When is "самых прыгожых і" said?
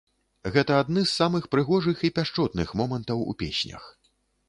1.19-2.13